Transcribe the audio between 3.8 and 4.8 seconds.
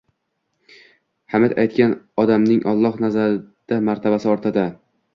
martabasi ortadi.